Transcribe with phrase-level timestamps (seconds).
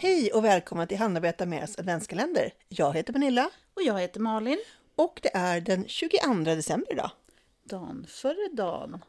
[0.00, 2.52] Hej och välkomna till Hanna berättar Meras adventskalender.
[2.68, 4.58] Jag heter Pernilla Och jag heter Malin.
[4.96, 7.10] och det är den 22 december idag.
[7.64, 9.02] Dan före dan.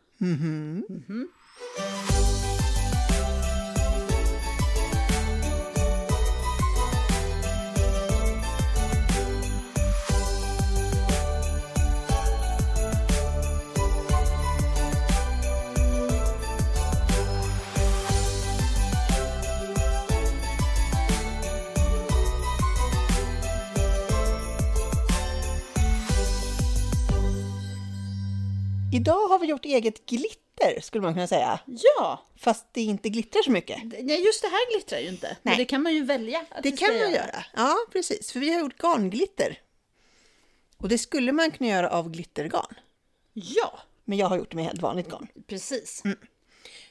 [28.99, 31.59] Idag har vi gjort eget glitter skulle man kunna säga.
[31.65, 33.83] Ja, Fast det inte glittrar så mycket.
[33.83, 35.27] nej, just det här glittrar ju inte.
[35.27, 35.37] Nej.
[35.41, 36.45] Men det kan man ju välja.
[36.49, 37.45] Att Det ska kan man göra.
[37.55, 38.31] Ja, precis.
[38.31, 39.59] För vi har gjort garnglitter.
[40.77, 42.75] Och det skulle man kunna göra av glittergarn.
[43.33, 45.27] Ja, Men jag har gjort det med helt vanligt garn.
[45.47, 46.03] precis.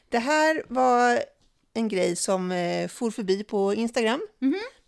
[0.08, 1.22] Det här var
[1.74, 4.20] en grej som eh, for förbi på Instagram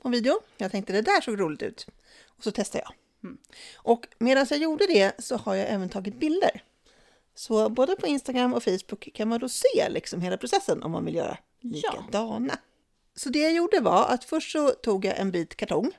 [0.03, 0.41] på en video.
[0.57, 1.87] Jag tänkte det där såg roligt ut.
[2.27, 2.95] Och så testade jag.
[3.75, 6.63] Och medan jag gjorde det så har jag även tagit bilder.
[7.35, 11.05] Så både på Instagram och Facebook kan man då se liksom hela processen om man
[11.05, 11.71] vill göra Ja.
[11.93, 12.59] likadana.
[13.17, 15.93] Så det jag gjorde var att först så tog jag en bit kartong.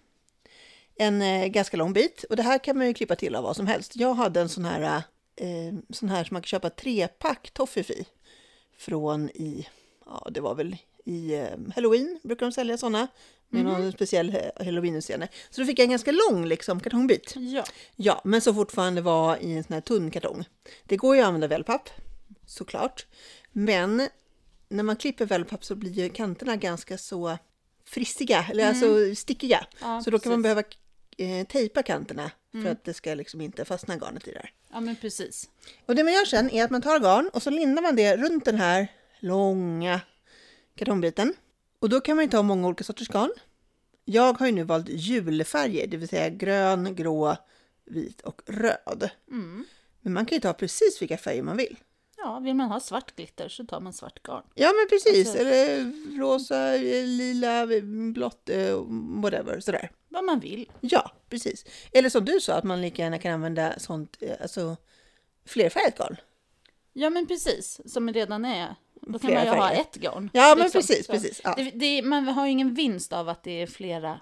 [0.96, 2.24] En eh, ganska lång bit.
[2.30, 3.96] Och det här kan man ju klippa till av vad som helst.
[3.96, 5.04] Jag hade en sån här,
[5.36, 8.06] eh, sån här som man kan köpa trepack toffifee
[8.78, 9.68] från i,
[10.06, 13.08] ja det var väl i eh, Halloween brukar de sälja sådana
[13.52, 15.28] med någon speciell eh, halloween-utseende.
[15.50, 17.34] Så då fick jag en ganska lång liksom, kartongbit.
[17.36, 17.64] Ja,
[17.96, 20.46] Ja, men som fortfarande var i en sån här tunn kartong.
[20.84, 21.90] Det går ju att använda wellpapp,
[22.46, 23.06] såklart.
[23.52, 24.08] Men
[24.70, 27.38] när man klipper wellpapp så blir ju kanterna ganska så
[27.86, 29.66] frissiga, eller alltså stickiga.
[29.82, 30.78] Ja, så då kan man precis.
[31.18, 34.52] behöva eh, tejpa kanterna för att det ska liksom inte fastna garnet i där.
[34.72, 35.50] ja men precis.
[35.86, 38.18] Och det man gör sen är att man tar garn och så lindar man det
[38.18, 38.88] runt den här
[39.20, 40.02] långa
[40.76, 41.34] kartongbiten.
[41.82, 43.32] Och då kan man ju ta många olika sorters garn.
[44.06, 47.36] Jag har ju nu valt julfärger, det vill säga grön, grå,
[47.86, 49.10] vit och röd.
[50.02, 51.78] Men man kan ju ta precis vilka färger man vill.
[52.18, 54.44] Ja, vill man ha svart glitter så tar man svart garn.
[54.56, 57.68] Ja men precis, Alltså- eller rosa, eh, lila,
[58.14, 58.84] blått, eh,
[59.22, 59.92] whatever, sådär.
[60.10, 60.72] Vad man vill.
[60.82, 61.66] Ja, precis.
[61.92, 64.78] Eller som du sa, att man lika gärna kan använda sånt, eh, alltså
[65.46, 66.16] flerfärgat garn.
[66.94, 68.76] Ja men precis, som redan är.
[69.02, 69.82] Då kan man ju ha färger.
[69.82, 70.30] ett garn.
[70.34, 70.82] Ja, men liksom.
[70.82, 71.54] precis, Så precis, ja.
[71.58, 74.20] Det, det, man har ju ingen vinst av att det är flera.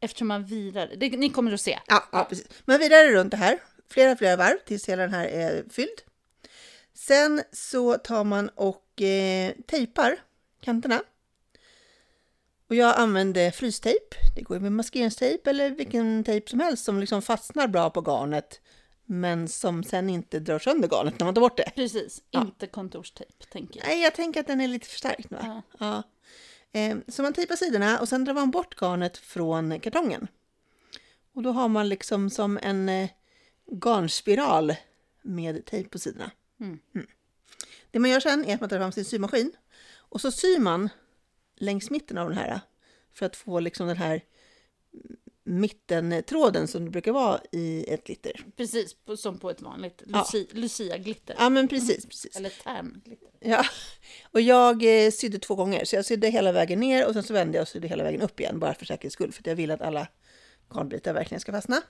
[0.00, 0.92] Eftersom man virar.
[0.96, 1.78] Det, ni kommer att se.
[1.86, 2.48] Ja, ja, precis.
[2.64, 3.58] Men vidare runt det här,
[3.90, 6.00] flera, flera varv tills hela den här är fylld.
[6.94, 10.16] Sen så tar man och eh, tejpar
[10.60, 11.02] kanterna.
[12.68, 14.16] Och jag använder frystejp.
[14.36, 18.60] Det går med maskeringstejp eller vilken tejp som helst som liksom fastnar bra på garnet.
[19.06, 21.72] Men som sen inte drar sönder garnet när man tar bort det.
[21.74, 23.86] Precis, inte kontorstejp tänker jag.
[23.86, 25.32] Nej, jag tänker att den är lite förstärkt.
[25.32, 25.38] Va?
[25.42, 25.62] Ja.
[25.78, 26.02] Ja.
[26.80, 30.28] Eh, så man tejpar sidorna och sen drar man bort garnet från kartongen.
[31.32, 33.10] Och då har man liksom som en eh,
[33.66, 34.74] garnspiral
[35.22, 36.30] med tejp på sidorna.
[36.60, 36.78] Mm.
[37.90, 39.52] Det man gör sen är att man tar fram sin symaskin
[39.94, 40.88] och så syr man
[41.56, 42.60] längs mitten av den här
[43.12, 44.22] för att få liksom den här
[45.46, 48.32] mittentråden som det brukar vara i ett glitter.
[48.56, 50.18] Precis, som på ett vanligt Ja.
[50.18, 51.36] Lucia, Lucia-glitter.
[51.38, 52.36] Ja, men precis, precis.
[52.36, 53.28] Eller tärnglitter.
[53.40, 53.64] Ja,
[54.32, 55.84] och jag eh, sydde två gånger.
[55.84, 58.22] Så jag sydde hela vägen ner och sen så vände jag och sydde hela vägen
[58.22, 58.58] upp igen.
[58.58, 59.32] Bara för säkerhets skull.
[59.32, 60.08] För att jag vill att alla
[60.74, 61.82] garnbitar verkligen ska fastna.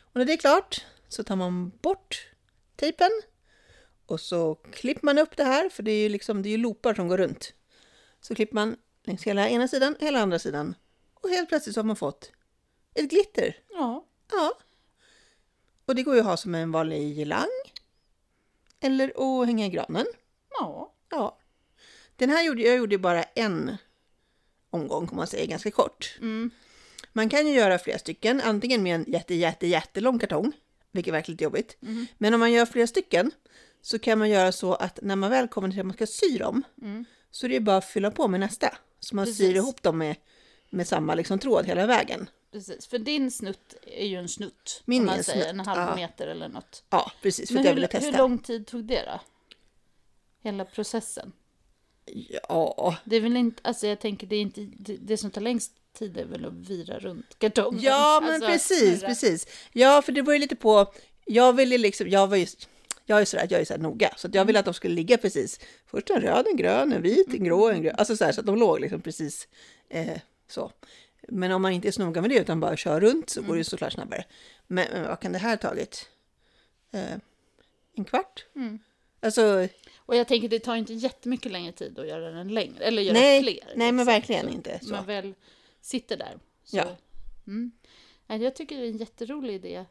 [0.00, 2.28] Och när det är klart så tar man bort
[2.76, 3.10] tejpen.
[4.06, 5.68] Och så klipper man upp det här.
[5.68, 7.52] För det är ju liksom, det är ju loopar som går runt.
[8.20, 10.74] Så klipper man längs hela ena sidan, hela andra sidan.
[11.14, 12.32] Och helt plötsligt så har man fått
[12.94, 13.56] ett glitter.
[13.70, 14.52] Ja, Ja.
[15.86, 17.48] Och det går ju att ha som en vanlig girlang.
[18.80, 20.06] Eller att hänga i granen.
[20.60, 21.38] ja, Ja.
[22.16, 23.76] Den här gjorde jag gjorde bara en
[24.70, 26.16] omgång, kan man säga, ganska kort.
[26.20, 26.50] Mm.
[27.12, 30.52] Man kan ju göra flera stycken, antingen med en jätte, jätte, jättelång kartong,
[30.92, 31.76] vilket är verkligen jobbigt.
[31.82, 32.06] Mm.
[32.18, 33.30] Men om man gör flera stycken
[33.82, 36.38] så kan man göra så att när man väl kommer till att man ska sy
[36.38, 36.62] dem,
[37.30, 38.76] så är det bara att fylla på med nästa.
[39.00, 39.52] Så man syr Mm.
[39.52, 39.56] Precis.
[39.56, 40.16] ihop dem med,
[40.70, 42.28] med samma liksom, tråd hela vägen.
[42.54, 42.86] Precis.
[42.86, 44.82] För din snutt är ju en snutt.
[44.84, 45.96] Min är en säger, snutt, en halv ja.
[45.96, 46.82] meter eller något.
[46.90, 49.20] Ja, precis, för Men hur, hur lång tid tog det då?
[50.42, 51.32] Hela processen?
[52.48, 55.40] Ja, Det är väl inte, alltså jag tänker det är inte, det, det som tar
[55.40, 57.82] längst tid är väl att vira runt kartongen.
[57.82, 59.46] Ja, men Alltså, precis, precis.
[59.72, 60.92] Ja, för det var ju lite på,
[61.24, 62.46] jag ville liksom, jag var ju,
[63.06, 65.18] jag är sådär, jag är så här noga, så jag ville att de skulle ligga
[65.18, 68.32] precis, först en röd, en grön, en vit, en grå, en grön, alltså så här,
[68.32, 69.48] så att de låg liksom precis
[69.88, 70.18] eh,
[70.48, 70.72] så.
[71.28, 73.54] Men om man inte är så noga med det utan bara kör runt så går
[73.54, 74.24] det ju såklart snabbare.
[74.66, 76.08] Men, men vad kan det här ha tagit?
[76.92, 77.14] Eh,
[77.96, 78.46] en kvart?
[78.56, 78.78] Mm.
[79.20, 83.02] Alltså, Och jag tänker det tar inte jättemycket längre tid att göra den längre, eller
[83.02, 83.54] göra Nej, fler.
[83.76, 84.06] nej, men liksom.
[84.06, 84.90] verkligen Så inte så.
[84.92, 85.34] Man väl
[85.80, 86.38] sitter där.
[86.64, 86.76] Så.
[86.76, 86.96] Ja.
[87.46, 87.72] Mm.
[88.26, 89.84] Jag tycker det är en jätterolig idé.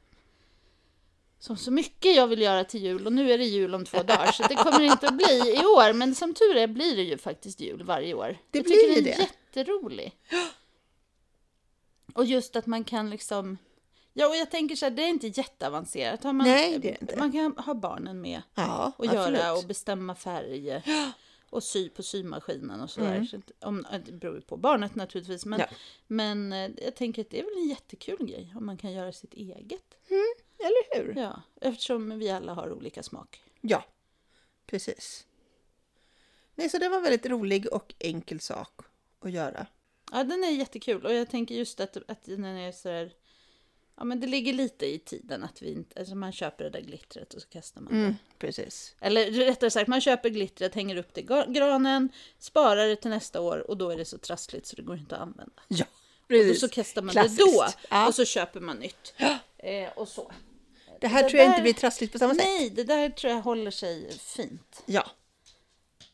[1.40, 4.04] Som så mycket jag vill göra till jul och nu är det jul om två
[4.04, 7.04] dagar så det kommer inte att bli i år men som tur är blir det
[7.04, 8.38] ju faktiskt jul varje år.
[8.52, 10.12] Det jag blir tycker det är jätterolig.
[12.14, 13.58] Och just att man kan liksom
[14.16, 16.24] Ja, och jag tänker så här, det är inte jätteavancerat.
[16.24, 17.16] Man, Nej, det är inte.
[17.18, 19.40] Man kan ha barnen med Ja, och absolut.
[19.40, 20.82] göra och bestämma färg
[21.50, 23.16] och sy på symaskinen och sådär.
[23.16, 23.28] Mm.
[23.28, 25.46] Så om, det beror ju på barnet naturligtvis.
[25.46, 25.68] Men, Ja.
[26.08, 29.12] men eh, jag tänker att det är väl en jättekul grej om man kan göra
[29.12, 29.98] sitt eget.
[30.60, 31.22] Eller hur?
[31.22, 33.44] Ja, eftersom vi alla har olika smak.
[33.62, 33.84] Ja,
[34.66, 35.28] precis.
[36.56, 38.80] Nej, så det var en väldigt rolig och enkel sak
[39.20, 39.68] att göra.
[40.14, 43.14] Ja, den är jättekul och jag tänker just att, att den är sådär
[43.98, 46.82] Ja men det ligger lite i tiden att vi inte, alltså man köper det där
[46.82, 48.00] glittret och så kastar man det.
[48.00, 48.96] Mm, precis.
[49.02, 53.10] Eller rättare sagt, man köper glittret, hänger upp det i gra- granen, sparar det till
[53.12, 55.62] nästa år och då är det så trassligt så det går inte att använda.
[55.68, 55.86] Ja,
[56.22, 56.60] Och precis.
[56.60, 57.38] så kastar man Klassiskt.
[57.38, 58.08] det då Ja.
[58.08, 59.14] och så köper man nytt.
[59.58, 60.32] Eh, och så.
[61.02, 62.44] Det här det tror jag där- inte blir trassligt på samma sätt.
[62.44, 64.84] Nej, det där tror jag håller sig fint.
[64.86, 65.12] Ja,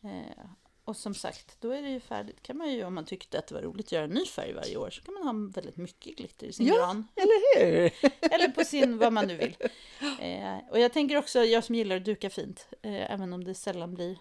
[0.04, 0.46] Eh,
[0.90, 2.44] och som sagt, då är det ju färdigt.
[2.44, 4.54] Kan man ju, om man tyckte att det var roligt att göra en ny färg
[4.54, 6.76] varje år, så kan man ha väldigt mycket glitter i sin Ja.
[6.76, 7.08] gran.
[7.16, 7.92] eller hur?
[8.34, 9.56] Eller på sin, vad man nu vill.
[10.20, 13.54] Eh, och jag tänker också, jag som gillar att duka fint, eh, även om det
[13.56, 14.18] sällan blir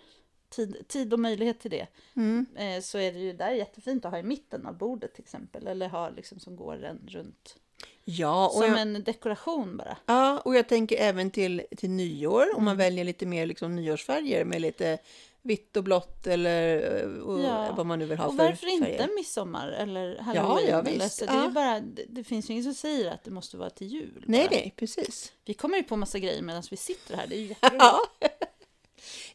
[0.49, 1.87] tid, tid och möjlighet till det,
[2.17, 2.47] Mm.
[2.56, 5.67] eh, så är det ju där jättefint att ha i mitten av bordet till exempel.
[5.67, 7.56] Eller ha liksom som går en runt.
[8.05, 9.97] Ja, Som jag, en dekoration bara.
[10.06, 12.76] ja, och jag tänker även till, till nyår, om man Mm.
[12.79, 14.99] väljer lite mer liksom nyårsfärger med lite
[15.49, 17.75] vitt och blått eller eh, och Ja.
[17.77, 19.09] vad man nu vill ha Och för varför inte färger.
[19.17, 20.67] midsommar eller halloween?
[20.69, 21.19] ja, eller visst.
[21.19, 21.25] så.
[21.27, 21.50] Det, är Ja.
[21.50, 24.25] bara, det, det finns ju ingen som säger att det måste vara till jul.
[24.27, 24.50] Nej, bara.
[24.56, 25.33] nej, precis.
[25.45, 27.27] Vi kommer ju på massa grejer medan vi sitter här.
[27.27, 27.55] Det är ju.
[27.79, 28.00] Ja.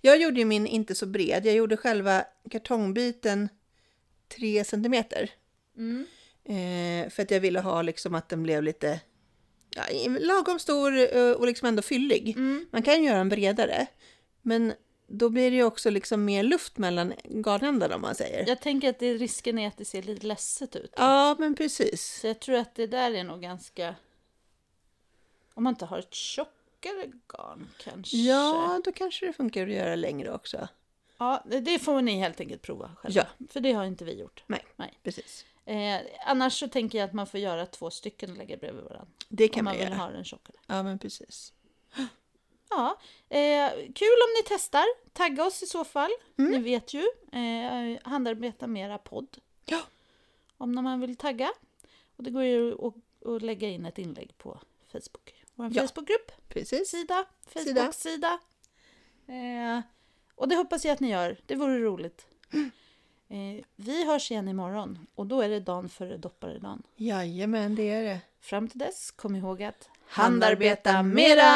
[0.01, 1.45] Jag gjorde ju min inte så bred.
[1.45, 3.49] Jag gjorde själva kartongbiten
[4.37, 5.29] 3 centimeter.
[5.77, 6.05] Mm.
[6.45, 8.99] Eh, för att jag ville ha liksom att den blev lite
[9.75, 9.83] ja,
[10.19, 12.29] lagom stor eh, och liksom ändå fyllig.
[12.29, 12.65] Mm.
[12.71, 13.87] Man kan ju göra den bredare.
[14.41, 14.73] Men
[15.17, 18.47] då blir det ju också liksom mer luft mellan garnändarna om man säger.
[18.47, 20.93] Jag tänker att det, risken är att det ser lite ledset ut.
[20.97, 22.19] Ja, men precis.
[22.21, 23.95] Så jag tror att det där är nog ganska...
[25.53, 28.17] Om man inte har ett tjockare garn kanske.
[28.17, 30.67] Ja, då kanske det funkar att göra längre också.
[31.17, 33.25] Ja, det- får ni helt enkelt prova själva.
[33.39, 33.45] Ja.
[33.49, 34.43] För det har inte vi gjort.
[34.47, 34.99] Nej, Nej.
[35.03, 35.45] precis.
[35.65, 39.07] Eh, annars så tänker jag att man får göra två stycken och lägga bredvid varandra.
[39.29, 39.97] Det Om kan man man vill göra.
[40.03, 40.57] ha den tjockare.
[40.67, 41.53] Ja, men precis.
[42.77, 42.97] Ja,
[43.37, 44.85] eh, kul om ni testar.
[45.13, 46.11] Tagga oss i så fall.
[46.37, 46.51] Mm.
[46.51, 47.03] Ni vet ju.
[47.31, 49.37] Eh, handarbeta mera podd.
[49.65, 49.79] Ja.
[50.57, 51.51] Om man vill tagga.
[52.17, 54.59] Och det går ju att, att lägga in ett inlägg på
[54.91, 55.33] Facebook.
[55.55, 55.87] Vår Ja.
[55.87, 56.89] Facebookgrupp, Precis.
[56.89, 57.25] Sida.
[57.45, 58.39] Facebook-sida.
[59.27, 59.81] Eh,
[60.35, 61.37] och det hoppas jag att ni gör.
[61.45, 62.27] Det vore roligt.
[62.53, 62.71] Mm.
[63.29, 66.83] Eh, vi hörs igen imorgon och då är det dagen före dopparedagen.
[66.95, 68.19] Jajamän, det är det.
[68.41, 71.53] Fram till dess, kom ihåg att Handarbeta mera!